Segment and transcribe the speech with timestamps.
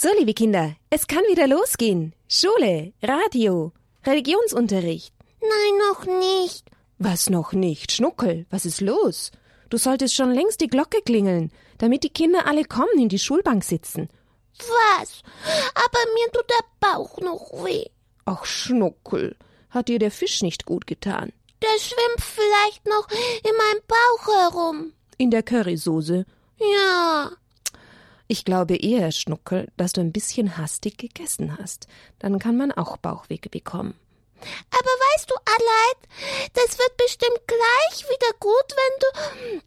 [0.00, 2.14] So, liebe Kinder, es kann wieder losgehen.
[2.28, 3.72] Schule, Radio,
[4.06, 5.12] Religionsunterricht.
[5.40, 6.64] Nein, noch nicht.
[6.98, 7.90] Was noch nicht?
[7.90, 9.32] Schnuckel, was ist los?
[9.70, 13.64] Du solltest schon längst die Glocke klingeln, damit die Kinder alle kommen, in die Schulbank
[13.64, 14.08] sitzen.
[14.56, 15.22] Was?
[15.74, 17.86] Aber mir tut der Bauch noch weh.
[18.24, 19.34] Ach, Schnuckel,
[19.70, 21.32] hat dir der Fisch nicht gut getan?
[21.60, 24.92] Der schwimmt vielleicht noch in meinem Bauch herum.
[25.16, 26.24] In der Currysoße?
[26.60, 27.32] Ja.
[28.28, 31.88] Ich glaube eher, Schnuckel, dass du ein bisschen hastig gegessen hast.
[32.18, 33.94] Dann kann man auch Bauchweh bekommen.
[34.40, 39.62] Aber weißt du, Aleit, das wird bestimmt gleich wieder gut, wenn du,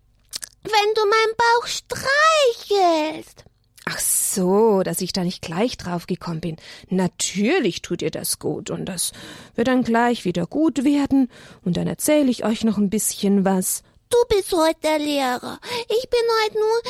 [0.64, 3.46] wenn du meinen Bauch streichelst.
[3.86, 6.58] Ach so, dass ich da nicht gleich drauf gekommen bin.
[6.90, 9.12] Natürlich tut ihr das gut und das
[9.56, 11.32] wird dann gleich wieder gut werden
[11.66, 13.82] und dann erzähle ich euch noch ein bisschen was.
[14.12, 15.60] Du bist heute der Lehrer.
[15.88, 16.82] Ich bin heute nur,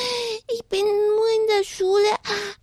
[0.54, 2.16] ich bin nur in der Schule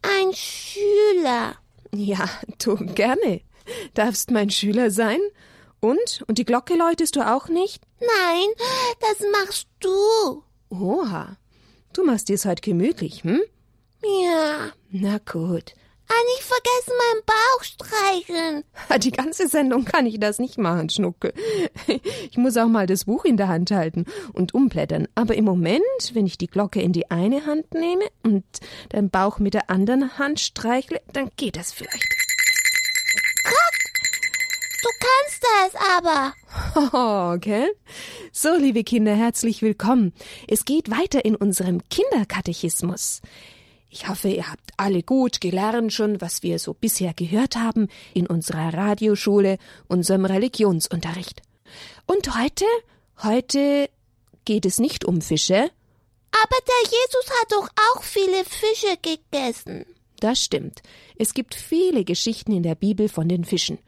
[0.02, 1.56] ein Schüler.
[1.94, 3.40] Ja, du gerne.
[3.94, 5.20] Darfst mein Schüler sein?
[5.80, 6.24] Und?
[6.26, 7.84] Und die Glocke läutest du auch nicht?
[8.00, 8.48] Nein,
[9.00, 10.42] das machst du.
[10.70, 11.37] Oha.
[11.93, 13.43] Du machst dir's heute gemütlich, hm?
[14.02, 14.72] Ja.
[14.90, 15.74] Na gut.
[16.10, 18.64] Ah, nicht vergessen, meinen Bauch streicheln.
[19.02, 21.34] Die ganze Sendung kann ich das nicht machen, Schnucke.
[22.30, 25.06] Ich muss auch mal das Buch in der Hand halten und umblättern.
[25.15, 28.45] Aber im Moment, wenn ich die Glocke in die eine Hand nehme und
[28.92, 32.04] den Bauch mit der anderen Hand streichle, dann geht das vielleicht.
[34.82, 36.34] Du kannst das aber.
[36.93, 37.68] Oh, okay.
[38.32, 40.12] So, liebe Kinder, herzlich willkommen.
[40.46, 43.20] Es geht weiter in unserem Kinderkatechismus.
[43.90, 48.26] Ich hoffe, ihr habt alle gut gelernt schon, was wir so bisher gehört haben in
[48.26, 49.58] unserer Radioschule,
[49.88, 51.42] unserem Religionsunterricht.
[52.06, 52.64] Und heute,
[53.22, 53.88] heute
[54.44, 55.70] geht es nicht um Fische.
[56.30, 59.86] Aber der Jesus hat doch auch viele Fische gegessen.
[60.20, 60.82] Das stimmt.
[61.16, 63.78] Es gibt viele Geschichten in der Bibel von den Fischen,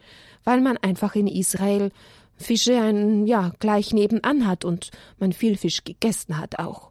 [0.44, 1.90] weil man einfach in Israel
[2.36, 6.89] Fische ein, ja, gleich nebenan hat und man viel Fisch gegessen hat auch.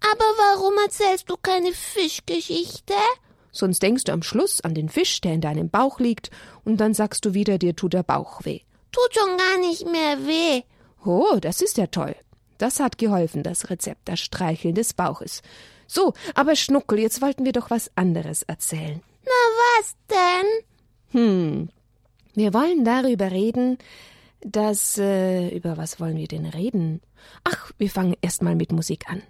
[0.00, 2.94] Aber warum erzählst du keine Fischgeschichte?
[3.50, 6.30] Sonst denkst du am Schluss an den Fisch, der in deinem Bauch liegt,
[6.64, 8.60] und dann sagst du wieder, dir tut der Bauch weh.
[8.92, 10.62] Tut schon gar nicht mehr weh.
[11.04, 12.14] Oh, das ist ja toll.
[12.58, 15.42] Das hat geholfen, das Rezept, das Streicheln des Bauches.
[15.86, 19.00] So, aber Schnuckel, jetzt wollten wir doch was anderes erzählen.
[19.24, 19.30] Na,
[19.78, 21.20] was denn?
[21.20, 21.68] Hm.
[22.34, 23.78] Wir wollen darüber reden,
[24.40, 24.98] dass.
[24.98, 27.00] Äh, über was wollen wir denn reden?
[27.44, 29.22] Ach, wir fangen erst mal mit Musik an.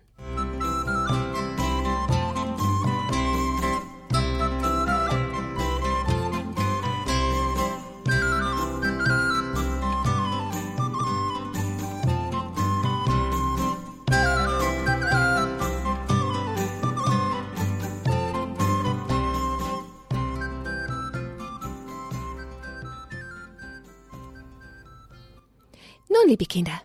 [26.18, 26.80] Nun, liebe Kinder,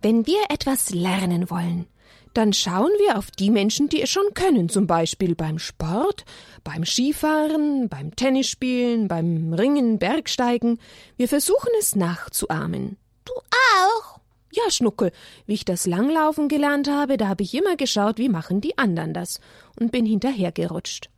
[0.00, 1.86] wenn wir etwas lernen wollen,
[2.34, 6.24] dann schauen wir auf die Menschen, die es schon können, zum Beispiel beim Sport,
[6.64, 10.80] beim Skifahren, beim Tennisspielen, beim Ringen, Bergsteigen.
[11.16, 12.96] Wir versuchen es nachzuahmen.
[13.24, 14.18] Du auch?
[14.50, 15.12] Ja, Schnuckel,
[15.46, 19.14] wie ich das Langlaufen gelernt habe, da habe ich immer geschaut, wie machen die anderen
[19.14, 19.40] das
[19.78, 21.08] und bin hinterhergerutscht.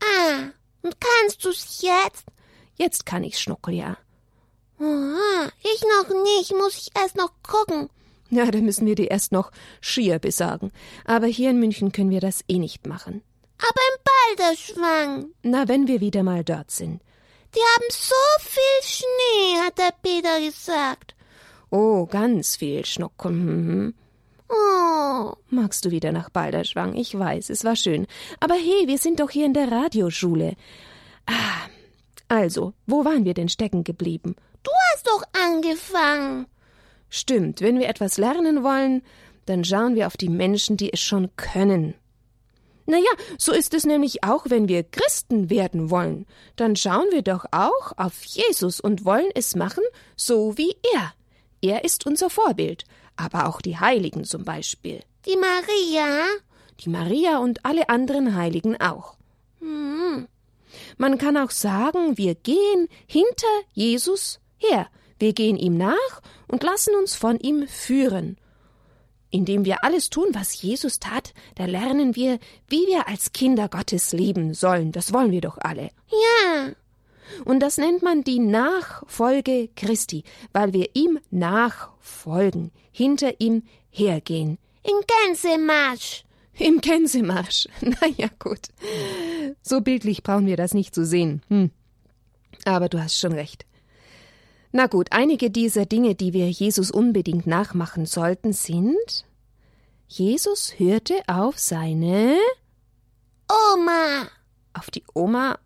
[0.00, 0.50] Ah,
[0.82, 2.26] und kannst du's jetzt?
[2.76, 3.98] Jetzt kann ich's, Schnuckel, ja.
[4.80, 7.88] Aha, ich noch nicht, muss ich erst noch gucken.
[8.30, 9.50] Ja, da müssen wir dir erst noch
[9.80, 10.70] Skier besorgen.
[11.04, 13.22] Aber hier in München können wir das eh nicht machen.
[13.58, 15.30] Aber im Balderschwang.
[15.42, 17.00] Na, wenn wir wieder mal dort sind.
[17.54, 21.14] Die haben so viel Schnee, hat der Peter gesagt.
[21.70, 23.24] Oh, ganz viel Schnuck.
[23.24, 23.94] Mhm.
[24.48, 25.34] Oh.
[25.50, 26.94] Magst du wieder nach Balderschwang?
[26.94, 28.06] Ich weiß, es war schön.
[28.40, 30.54] Aber hey, wir sind doch hier in der Radioschule.
[31.26, 31.68] Ah,
[32.28, 34.36] also, wo waren wir denn stecken geblieben?
[34.62, 36.46] Du hast doch angefangen.
[37.08, 39.02] Stimmt, wenn wir etwas lernen wollen,
[39.46, 41.94] dann schauen wir auf die Menschen, die es schon können.
[42.84, 46.26] Na ja, so ist es nämlich auch, wenn wir Christen werden wollen.
[46.56, 49.84] Dann schauen wir doch auch auf Jesus und wollen es machen,
[50.16, 51.12] so wie er.
[51.60, 52.84] Er ist unser Vorbild,
[53.16, 55.00] aber auch die Heiligen zum Beispiel.
[55.26, 56.24] Die Maria?
[56.80, 59.16] Die Maria und alle anderen Heiligen auch.
[59.60, 60.28] Hm.
[60.96, 64.88] Man kann auch sagen, wir gehen hinter Jesus her.
[65.18, 68.36] Wir gehen ihm nach und lassen uns von ihm führen.
[69.30, 72.38] Indem wir alles tun, was Jesus tat, da lernen wir,
[72.68, 74.92] wie wir als Kinder Gottes leben sollen.
[74.92, 75.90] Das wollen wir doch alle.
[76.10, 76.72] Ja.
[77.44, 84.58] Und das nennt man die Nachfolge Christi, weil wir ihm nachfolgen, hinter ihm hergehen.
[84.82, 86.24] In Gänsemarsch.
[86.58, 87.68] Im Gänsemarsch.
[87.80, 88.68] Na ja, gut.
[89.62, 91.42] So bildlich brauchen wir das nicht zu sehen.
[91.48, 91.70] Hm.
[92.64, 93.64] Aber du hast schon recht.
[94.72, 99.24] Na gut, einige dieser Dinge, die wir Jesus unbedingt nachmachen sollten, sind
[100.08, 102.36] Jesus hörte auf seine
[103.74, 104.28] Oma.
[104.74, 105.58] Auf die Oma?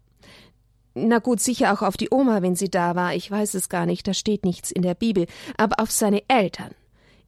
[0.95, 3.15] Na gut, sicher auch auf die Oma, wenn sie da war.
[3.15, 5.27] Ich weiß es gar nicht, da steht nichts in der Bibel.
[5.57, 6.73] Aber auf seine Eltern.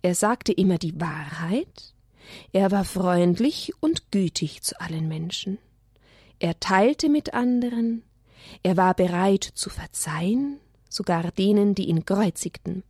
[0.02, 1.93] Er sagte immer die Wahrheit.
[2.52, 5.58] Er war freundlich und gütig zu allen Menschen.
[6.38, 8.02] Er teilte mit anderen.
[8.62, 12.82] Er war bereit zu verzeihen, sogar denen, die ihn kreuzigten.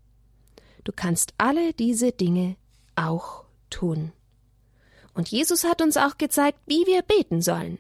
[0.85, 2.57] Du kannst alle diese Dinge
[2.97, 4.13] auch tun.
[5.15, 7.79] Und Jesus hat uns auch gezeigt, wie wir beten sollen.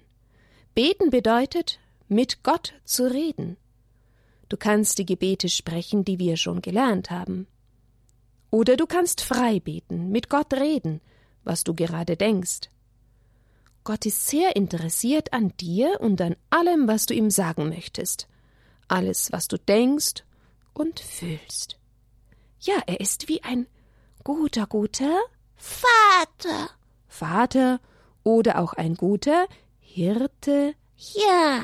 [0.75, 3.56] Beten bedeutet, mit Gott zu reden.
[4.49, 7.47] Du kannst die Gebete sprechen, die wir schon gelernt haben.
[8.51, 11.01] Oder du kannst frei beten, mit Gott reden,
[11.44, 12.70] was du gerade denkst.
[13.85, 18.26] Gott ist sehr interessiert an dir und an allem, was du ihm sagen möchtest.
[18.88, 20.25] Alles, was du denkst
[20.73, 21.79] und fühlst.
[22.61, 23.67] Ja, er ist wie ein
[24.23, 25.19] guter, guter
[25.55, 26.70] Vater.
[27.06, 27.81] Vater
[28.23, 29.46] oder auch ein guter
[29.81, 30.75] Hirte.
[30.96, 31.62] Ja.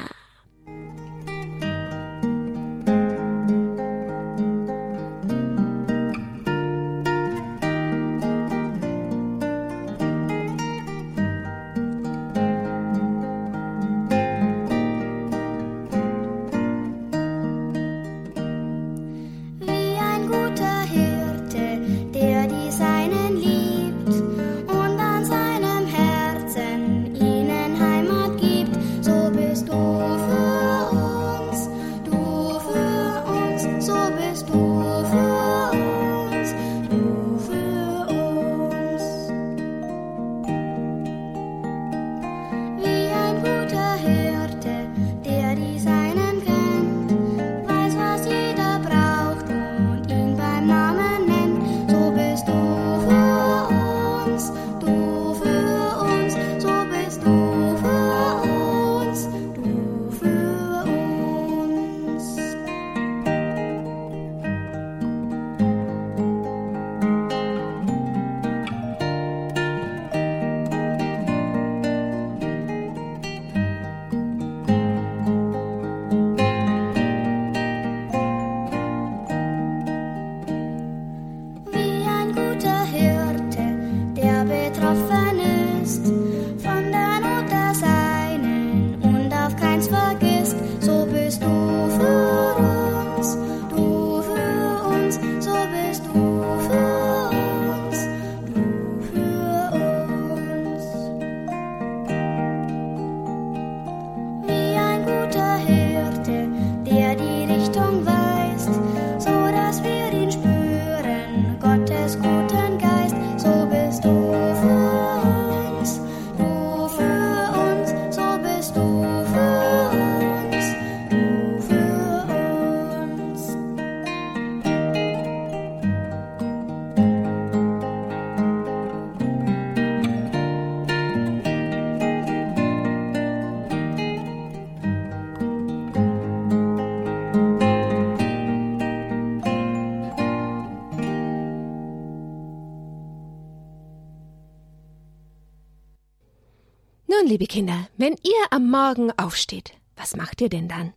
[148.50, 150.92] Am Morgen aufsteht, was macht ihr denn dann?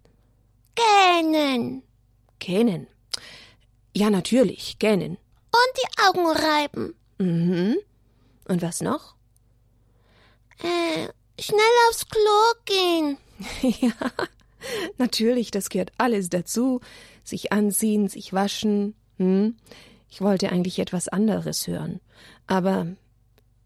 [0.75, 1.83] Gähnen.
[2.39, 2.87] Gähnen.
[3.95, 5.17] Ja, natürlich, gähnen.
[5.51, 6.95] Und die Augen reiben.
[7.19, 7.77] Mhm.
[8.47, 9.15] Und was noch?
[10.59, 11.07] Äh,
[11.39, 13.17] schnell aufs Klo gehen.
[13.81, 13.93] ja,
[14.97, 16.81] natürlich, das gehört alles dazu.
[17.23, 18.95] Sich anziehen, sich waschen.
[19.17, 19.55] Hm?
[20.09, 22.01] Ich wollte eigentlich etwas anderes hören.
[22.47, 22.87] Aber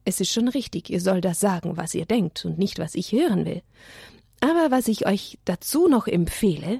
[0.08, 3.12] es ist schon richtig, ihr sollt das sagen, was ihr denkt und nicht, was ich
[3.12, 3.62] hören will.
[4.40, 6.80] Aber was ich euch dazu noch empfehle,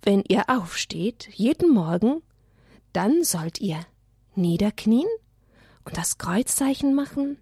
[0.00, 2.22] wenn ihr aufsteht, jeden Morgen,
[2.94, 3.80] dann sollt ihr
[4.34, 5.06] niederknien
[5.84, 7.36] und das Kreuzzeichen machen.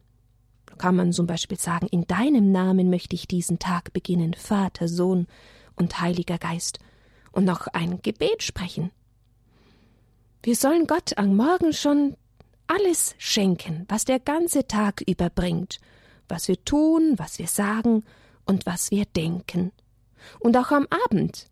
[0.67, 4.89] Da kann man zum Beispiel sagen, in deinem Namen möchte ich diesen Tag beginnen, Vater,
[4.89, 5.29] Sohn
[5.77, 6.81] und Heiliger Geist,
[7.31, 8.91] und noch ein Gebet sprechen.
[10.43, 12.17] Wir sollen Gott am Morgen schon
[12.67, 15.79] alles schenken, was der ganze Tag überbringt,
[16.29, 18.05] was wir tun, was wir sagen
[18.45, 19.73] und was wir denken.
[20.41, 21.49] Und auch am Abend.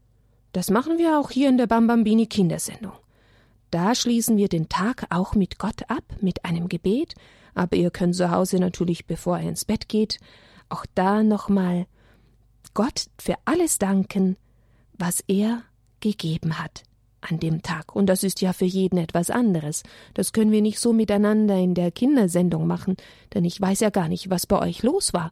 [0.53, 2.93] Das machen wir auch hier in der Bambambini Kindersendung.
[3.71, 7.15] Da schließen wir den Tag auch mit Gott ab, mit einem Gebet,
[7.55, 10.19] Aber ihr könnt zu Hause natürlich, bevor er ins Bett geht,
[10.69, 11.87] auch da nochmal
[12.73, 14.37] Gott für alles danken,
[14.99, 15.63] was er
[16.01, 16.83] gegeben hat
[17.29, 17.95] an dem Tag.
[17.95, 19.83] Und das ist ja für jeden etwas anderes.
[20.15, 22.97] Das können wir nicht so miteinander in der Kindersendung machen,
[23.35, 25.31] denn ich weiß ja gar nicht, was bei euch los war.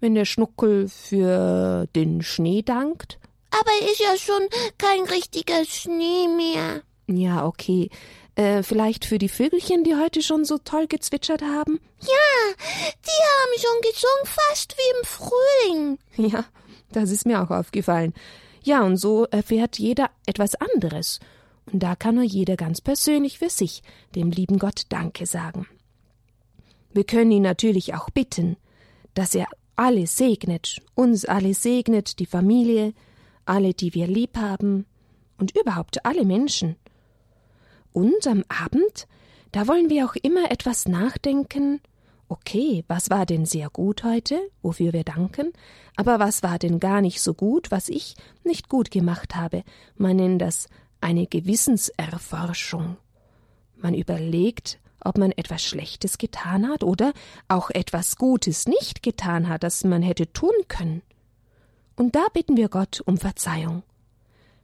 [0.00, 3.18] Wenn der Schnuckel für den Schnee dankt.
[3.50, 6.82] Aber ist ja schon kein richtiger Schnee mehr.
[7.06, 7.90] Ja, okay.
[8.36, 11.80] Äh, vielleicht für die Vögelchen, die heute schon so toll gezwitschert haben?
[12.00, 12.54] Ja,
[13.04, 15.98] die haben schon gesungen, fast wie im Frühling.
[16.32, 16.44] Ja,
[16.92, 18.14] das ist mir auch aufgefallen.
[18.62, 21.20] Ja, und so erfährt jeder etwas anderes.
[21.72, 23.82] Und da kann nur jeder ganz persönlich für sich
[24.14, 25.66] dem lieben Gott Danke sagen.
[26.92, 28.56] Wir können ihn natürlich auch bitten,
[29.14, 32.92] dass er alle segnet, uns alle segnet, die Familie,
[33.44, 34.86] alle, die wir lieb haben
[35.38, 36.76] und überhaupt alle Menschen.
[37.92, 39.06] Und am Abend,
[39.52, 41.80] da wollen wir auch immer etwas nachdenken
[42.30, 45.52] okay, was war denn sehr gut heute, wofür wir danken,
[45.96, 49.64] aber was war denn gar nicht so gut, was ich nicht gut gemacht habe.
[49.96, 50.68] Man nennt das
[51.00, 52.96] eine Gewissenserforschung.
[53.76, 57.12] Man überlegt, ob man etwas Schlechtes getan hat oder
[57.48, 61.02] auch etwas Gutes nicht getan hat, das man hätte tun können.
[61.96, 63.82] Und da bitten wir Gott um Verzeihung.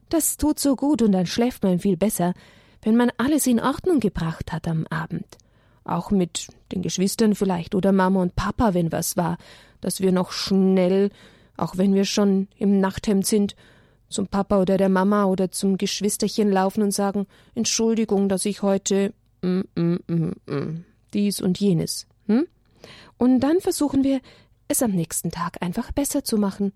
[0.09, 2.33] Das tut so gut und dann schläft man viel besser,
[2.81, 5.37] wenn man alles in Ordnung gebracht hat am Abend
[5.87, 9.37] auch mit den Geschwistern vielleicht oder Mama und Papa, wenn was war,
[9.81, 11.11] dass wir noch schnell,
[11.55, 13.55] auch wenn wir schon im Nachthemd sind,
[14.09, 19.13] zum Papa oder der Mama oder zum Geschwisterchen laufen und sagen Entschuldigung, dass ich heute
[19.41, 22.07] mm, mm, mm, mm, dies und jenes.
[22.27, 22.47] Hm?
[23.17, 24.21] Und dann versuchen wir,
[24.67, 26.73] es am nächsten Tag einfach besser zu machen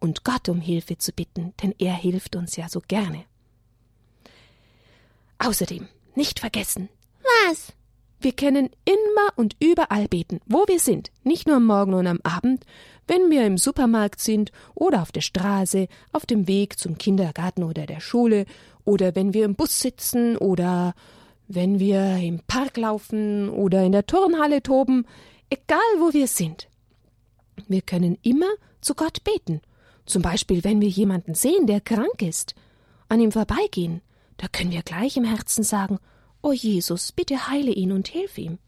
[0.00, 3.24] und Gott um Hilfe zu bitten, denn er hilft uns ja so gerne.
[5.38, 6.88] Außerdem, nicht vergessen.
[7.46, 7.72] Was?
[8.20, 12.20] Wir können immer und überall beten, wo wir sind, nicht nur am Morgen und am
[12.24, 12.64] Abend,
[13.06, 17.86] wenn wir im Supermarkt sind oder auf der Straße, auf dem Weg zum Kindergarten oder
[17.86, 18.44] der Schule
[18.84, 20.94] oder wenn wir im Bus sitzen oder
[21.46, 25.06] wenn wir im Park laufen oder in der Turnhalle toben,
[25.48, 26.68] egal wo wir sind.
[27.68, 29.60] Wir können immer zu Gott beten.
[30.06, 32.54] Zum Beispiel, wenn wir jemanden sehen, der krank ist,
[33.08, 34.02] an ihm vorbeigehen,
[34.36, 35.98] da können wir gleich im Herzen sagen,
[36.42, 38.58] O Jesus, bitte heile ihn und hilf ihm.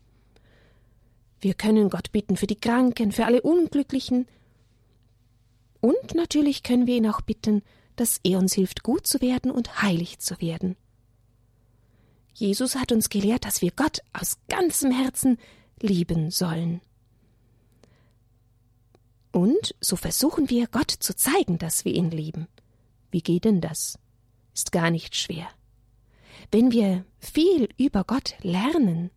[1.41, 4.27] Wir können Gott bitten für die Kranken, für alle Unglücklichen.
[5.81, 7.63] Und natürlich können wir ihn auch bitten,
[7.97, 10.77] dass er uns hilft, gut zu werden und heilig zu werden.
[12.35, 15.39] Jesus hat uns gelehrt, dass wir Gott aus ganzem Herzen
[15.81, 16.81] lieben sollen.
[19.33, 22.49] Und so versuchen wir, Gott zu zeigen, dass wir ihn lieben.
[23.11, 23.99] Wie geht denn das?
[24.55, 25.49] Ist gar nicht schwer.
[26.51, 29.11] Wenn wir viel über Gott lernen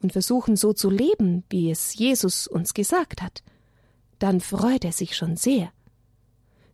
[0.00, 3.42] und versuchen so zu leben, wie es Jesus uns gesagt hat,
[4.18, 5.72] dann freut er sich schon sehr.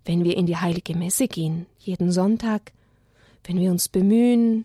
[0.05, 2.73] Wenn wir in die heilige Messe gehen, jeden Sonntag,
[3.45, 4.65] wenn wir uns bemühen,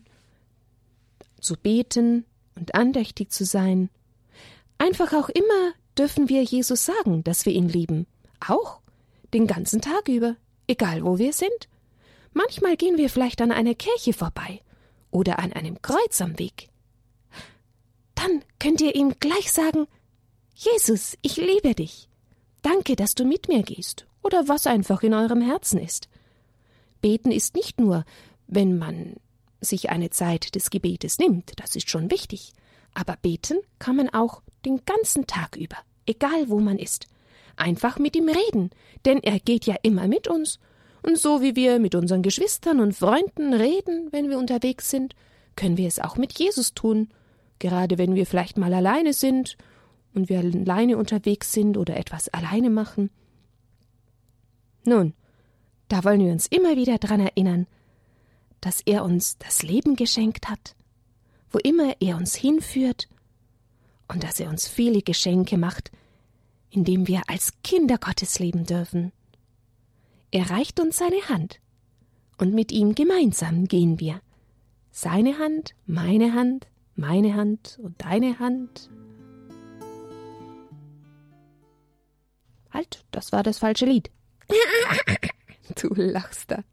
[1.39, 2.25] zu beten
[2.55, 3.89] und andächtig zu sein,
[4.77, 8.07] einfach auch immer dürfen wir Jesus sagen, dass wir ihn lieben,
[8.45, 8.79] auch
[9.33, 10.35] den ganzen Tag über,
[10.67, 11.69] egal wo wir sind.
[12.33, 14.61] Manchmal gehen wir vielleicht an einer Kirche vorbei
[15.15, 16.67] oder an einem Kreuz am Weg.
[18.15, 19.87] Dann könnt ihr ihm gleich sagen
[20.55, 22.09] Jesus, ich liebe dich.
[22.61, 26.07] Danke, dass du mit mir gehst, oder was einfach in eurem Herzen ist.
[27.01, 28.05] Beten ist nicht nur,
[28.47, 29.15] wenn man
[29.59, 32.53] sich eine Zeit des Gebetes nimmt, das ist schon wichtig,
[32.93, 37.07] aber beten kann man auch den ganzen Tag über, egal wo man ist.
[37.57, 38.69] Einfach mit ihm reden,
[39.05, 40.59] denn er geht ja immer mit uns
[41.05, 45.15] und so wie wir mit unseren Geschwistern und Freunden reden, wenn wir unterwegs sind,
[45.55, 47.09] können wir es auch mit Jesus tun,
[47.59, 49.57] gerade wenn wir vielleicht mal alleine sind
[50.13, 53.09] und wir alleine unterwegs sind oder etwas alleine machen.
[54.83, 55.13] Nun,
[55.87, 57.67] da wollen wir uns immer wieder daran erinnern,
[58.61, 60.75] dass er uns das Leben geschenkt hat,
[61.51, 63.07] wo immer er uns hinführt,
[64.07, 65.91] und dass er uns viele Geschenke macht,
[66.69, 69.11] indem wir als Kinder Gottes leben dürfen.
[70.35, 71.61] Er reicht uns seine Hand,
[72.37, 74.19] und mit ihm gemeinsam gehen wir.
[74.91, 78.89] Seine Hand, meine Hand, meine Hand und deine Hand.
[82.69, 84.11] Halt, das war das falsche Lied.
[85.81, 86.65] du lachst da.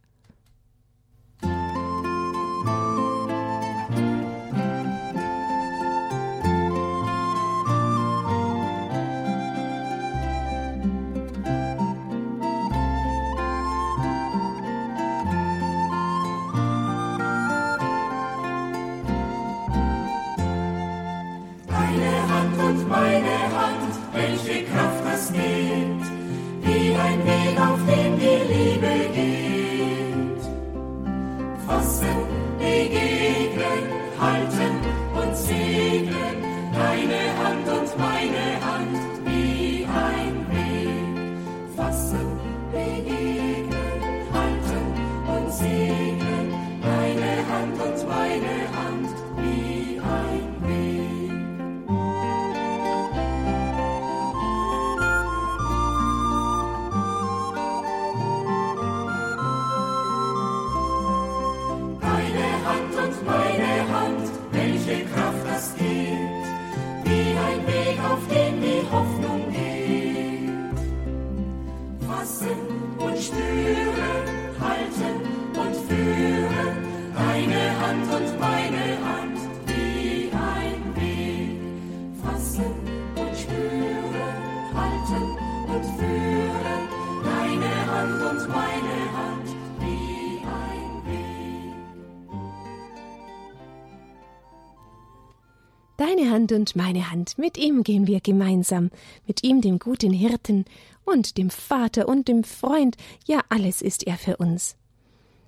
[96.42, 98.90] Hand und meine Hand, mit ihm gehen wir gemeinsam,
[99.28, 100.64] mit ihm, dem guten Hirten
[101.04, 102.96] und dem Vater und dem Freund,
[103.28, 104.75] ja, alles ist er für uns.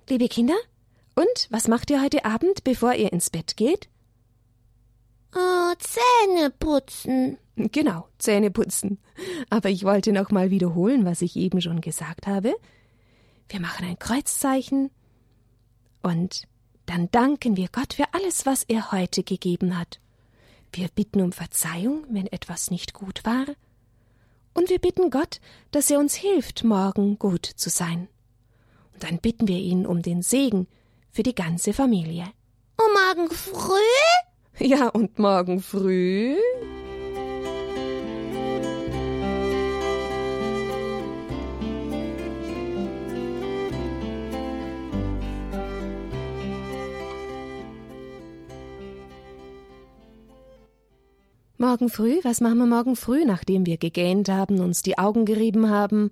[0.07, 0.55] Liebe Kinder,
[1.13, 3.89] und was macht ihr heute Abend, bevor ihr ins Bett geht?
[5.35, 7.39] Oh, Zähne putzen.
[7.57, 8.97] Genau, Zähne putzen.
[9.49, 12.55] Aber ich wollte noch mal wiederholen, was ich eben schon gesagt habe.
[13.49, 14.91] Wir machen ein Kreuzzeichen
[16.03, 16.43] und
[16.85, 19.99] dann danken wir Gott für alles, was er heute gegeben hat.
[20.71, 23.45] Wir bitten um Verzeihung, wenn etwas nicht gut war.
[24.53, 25.39] Und wir bitten Gott,
[25.71, 28.07] dass er uns hilft, morgen gut zu sein.
[28.93, 30.67] Und dann bitten wir ihn um den Segen
[31.11, 32.25] für die ganze Familie.
[32.77, 34.65] Und morgen früh?
[34.65, 36.37] Ja, und morgen früh.
[51.65, 55.67] Morgen früh, was machen wir morgen früh, nachdem wir gegähnt haben, uns die Augen gerieben
[55.71, 56.11] haben?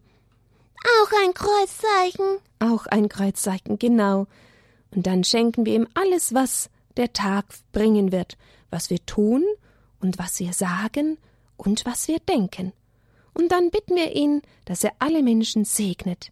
[0.84, 2.40] Auch ein Kreuzzeichen.
[2.58, 4.26] Auch ein Kreuzzeichen, genau.
[4.90, 8.36] Und dann schenken wir ihm alles, was der Tag bringen wird,
[8.72, 9.44] was wir tun
[10.02, 11.20] und was wir sagen
[11.56, 12.74] und was wir denken.
[13.36, 16.30] Und dann bitten wir ihn, dass er alle Menschen segnet,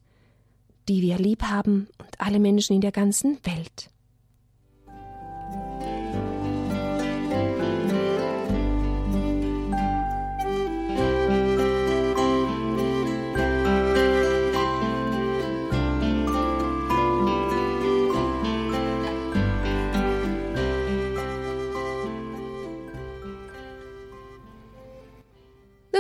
[0.90, 3.92] die wir lieb haben und alle Menschen in der ganzen Welt.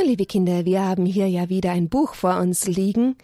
[0.03, 3.17] Liebe Kinder, wir haben hier ja wieder ein Buch vor uns liegen.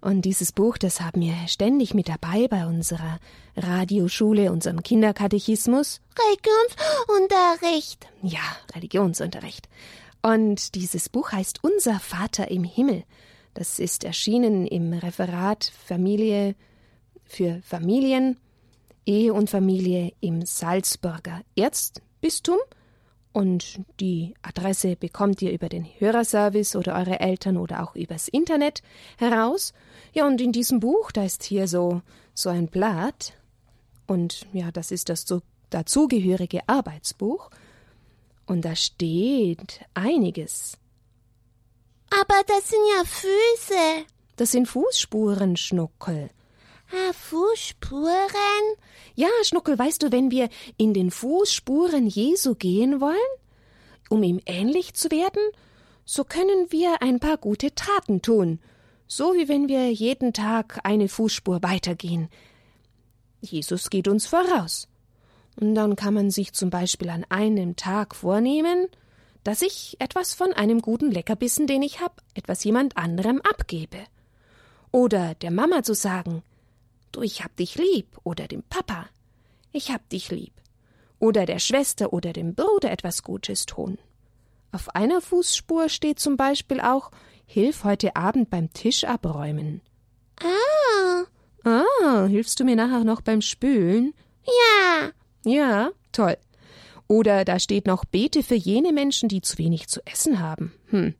[0.00, 3.18] Und dieses Buch, das haben wir ständig mit dabei bei unserer
[3.56, 6.00] Radioschule, unserem Kinderkatechismus.
[6.18, 8.06] Religionsunterricht.
[8.22, 8.40] Ja,
[8.74, 9.68] Religionsunterricht.
[10.22, 13.04] Und dieses Buch heißt Unser Vater im Himmel.
[13.54, 16.54] Das ist erschienen im Referat Familie
[17.24, 18.38] für Familien,
[19.04, 22.58] Ehe und Familie im Salzburger Erzbistum.
[23.32, 28.82] Und die Adresse bekommt ihr über den Hörerservice oder eure Eltern oder auch übers Internet
[29.18, 29.72] heraus.
[30.12, 32.02] Ja, und in diesem Buch, da ist hier so,
[32.34, 33.34] so ein Blatt.
[34.06, 37.50] Und ja, das ist das so dazugehörige Arbeitsbuch.
[38.46, 40.76] Und da steht einiges.
[42.10, 44.06] Aber das sind ja Füße.
[44.34, 46.30] Das sind Fußspuren, Schnuckel.
[46.92, 48.76] Ah, Fußspuren?
[49.14, 53.16] Ja, Schnuckel, weißt du, wenn wir in den Fußspuren Jesu gehen wollen,
[54.08, 55.42] um ihm ähnlich zu werden,
[56.04, 58.58] so können wir ein paar gute Taten tun,
[59.06, 62.28] so wie wenn wir jeden Tag eine Fußspur weitergehen.
[63.40, 64.88] Jesus geht uns voraus.
[65.60, 68.88] Und dann kann man sich zum Beispiel an einem Tag vornehmen,
[69.44, 73.98] dass ich etwas von einem guten Leckerbissen, den ich hab, etwas jemand anderem abgebe.
[74.92, 76.42] Oder der Mama zu sagen,
[77.12, 79.06] du, ich hab dich lieb, oder dem Papa,
[79.72, 80.52] ich hab dich lieb.
[81.18, 83.98] Oder der Schwester oder dem Bruder etwas Gutes tun.
[84.72, 87.10] Auf einer Fußspur steht zum Beispiel auch,
[87.46, 89.82] hilf heute Abend beim Tisch abräumen.
[90.40, 91.24] Ah,
[91.62, 94.14] Ah, hilfst du mir nachher noch beim Spülen?
[94.44, 95.10] ja.
[95.44, 96.36] Ja, toll.
[97.08, 100.72] Oder da steht noch Bete für jene Menschen, die zu wenig zu essen haben.
[100.90, 101.14] Hm.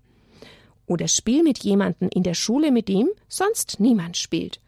[0.86, 4.60] Oder spiel mit jemandem in der Schule, mit dem sonst niemand spielt.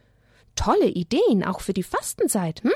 [0.65, 2.71] Tolle Ideen, auch für die Fastenzeit, hm?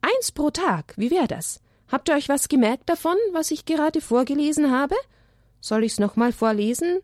[0.00, 1.60] Eins pro Tag, wie wär das?
[1.88, 4.94] Habt ihr euch was gemerkt davon, was ich gerade vorgelesen habe?
[5.60, 7.00] Soll ich's noch mal vorlesen?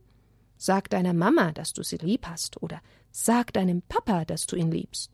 [0.56, 4.70] Sag deiner Mama, dass du sie lieb hast, oder sag deinem Papa, dass du ihn
[4.70, 5.10] liebst.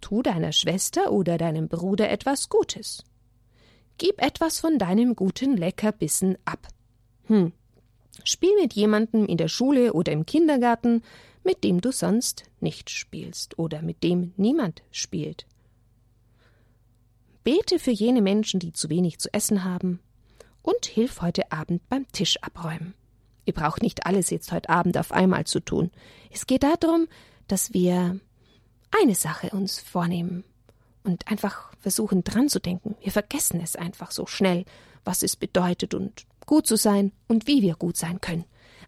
[0.00, 3.02] Tu deiner Schwester oder deinem Bruder etwas Gutes.
[3.98, 6.68] Gib etwas von deinem guten Leckerbissen ab.
[7.24, 7.52] Hm.
[8.24, 11.02] Spiel mit jemandem in der Schule oder im Kindergarten,
[11.42, 15.46] mit dem du sonst nicht spielst oder mit dem niemand spielt.
[17.42, 20.00] Bete für jene Menschen, die zu wenig zu essen haben,
[20.62, 22.94] und hilf heute Abend beim Tisch abräumen.
[23.44, 25.90] Ihr braucht nicht alles jetzt heute Abend auf einmal zu tun.
[26.30, 27.06] Es geht darum,
[27.46, 28.18] dass wir
[29.02, 30.44] eine Sache uns vornehmen
[31.02, 32.96] und einfach versuchen dran zu denken.
[33.02, 34.64] Wir vergessen es einfach so schnell,
[35.04, 38.44] was es bedeutet und gut zu sein und wie wir gut sein können.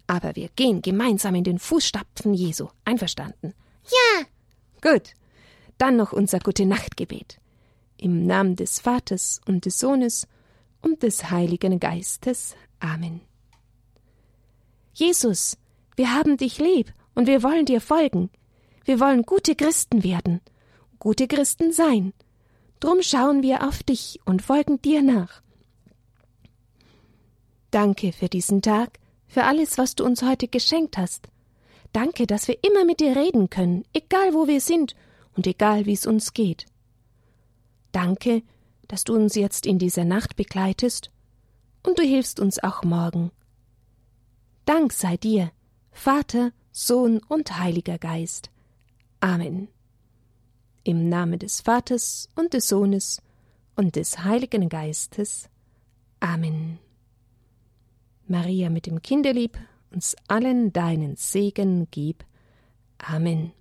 [0.07, 2.67] Aber wir gehen gemeinsam in den Fußstapfen Jesu.
[2.85, 3.53] Einverstanden?
[3.83, 4.25] Ja.
[4.81, 5.13] Gut.
[5.77, 7.39] Dann noch unser Gute Nachtgebet.
[7.97, 10.27] Im Namen des Vaters und des Sohnes
[10.81, 12.55] und des Heiligen Geistes.
[12.79, 13.21] Amen.
[14.93, 15.57] Jesus,
[15.95, 18.29] wir haben dich lieb und wir wollen dir folgen.
[18.85, 20.41] Wir wollen gute Christen werden,
[20.99, 22.13] gute Christen sein.
[22.79, 25.41] Drum schauen wir auf dich und folgen dir nach.
[27.77, 31.27] Danke für diesen Tag, für alles, was du uns heute geschenkt hast.
[31.93, 34.95] Danke, dass wir immer mit dir reden können, egal wo wir sind
[35.35, 36.65] und egal wie es uns geht.
[37.91, 38.41] Danke,
[38.87, 41.11] dass du uns jetzt in dieser Nacht begleitest
[41.85, 43.29] und du hilfst uns auch morgen.
[44.65, 45.51] Dank sei dir,
[45.91, 48.49] Vater, Sohn und Heiliger Geist.
[49.19, 49.67] Amen.
[50.83, 53.21] Im Namen des Vaters und des Sohnes
[53.75, 55.47] und des Heiligen Geistes.
[56.19, 56.79] Amen.
[58.29, 59.57] Maria mit dem Kinderlieb,
[59.91, 62.23] uns allen deinen Segen gib.
[62.97, 63.51] Amen.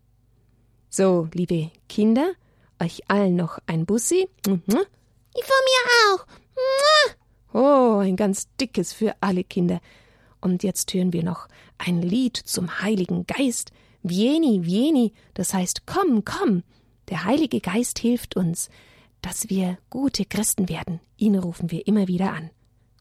[0.88, 2.32] So, liebe Kinder,
[2.80, 4.28] euch allen noch ein Bussi.
[4.46, 4.60] Mhm.
[5.34, 6.26] Ich von mir auch.
[7.52, 9.80] Oh, ein ganz dickes für alle Kinder.
[10.40, 11.48] Und jetzt hören wir noch
[11.78, 13.72] ein Lied zum Heiligen Geist.
[14.02, 16.62] Vieni, vieni, das heißt komm, komm.
[17.08, 18.68] Der Heilige Geist hilft uns,
[19.22, 21.00] dass wir gute Christen werden.
[21.16, 22.50] Ihn rufen wir immer wieder an.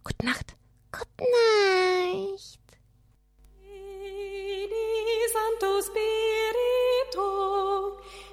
[0.03, 0.55] Gute Nacht.
[0.97, 2.59] Nacht.
[3.61, 4.95] Vieni,
[5.33, 7.29] Santo Spirito,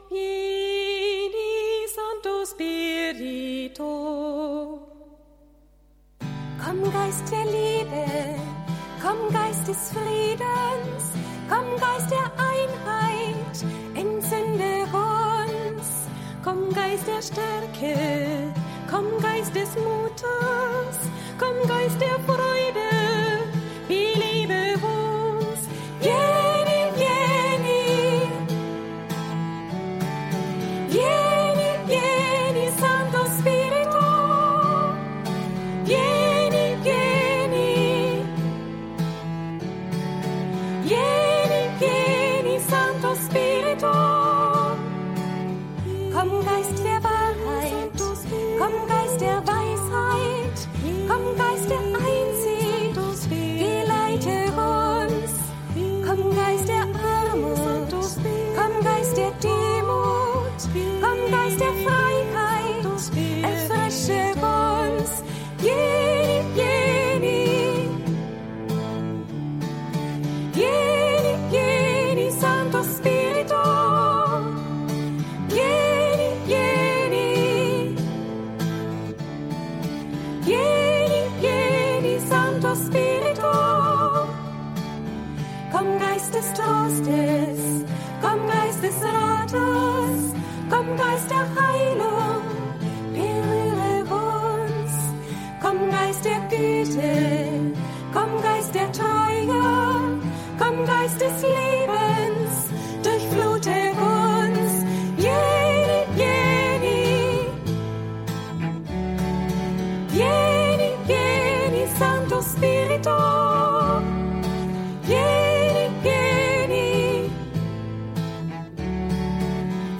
[0.09, 3.90] vieni, Santo Spirito.
[6.64, 8.05] Komm, Geist der Liebe,
[9.03, 11.05] Komm, Geist des Friedens,
[11.48, 13.57] komm, Geist der Einheit,
[13.94, 15.88] entzünde uns.
[16.44, 18.55] Komm, Geist der Stärke,
[18.92, 20.98] komm, Geist des Mutes,
[21.38, 22.62] komm, Geist der Freude,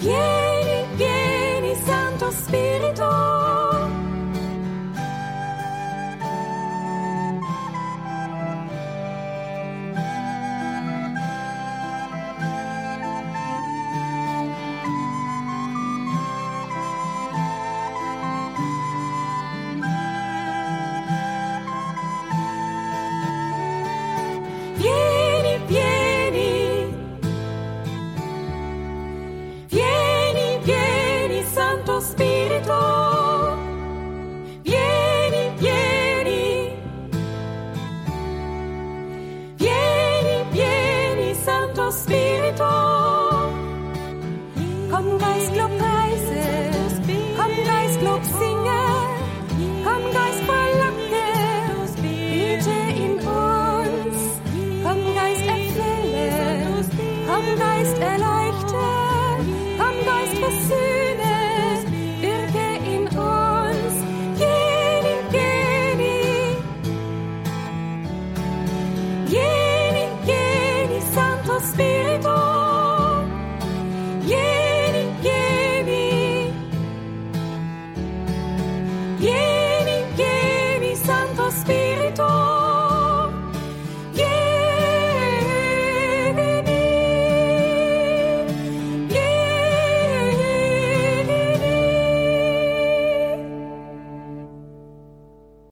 [0.03, 3.42] Vieni, vieni, Santo Spirito.
[48.03, 48.52] Look, see.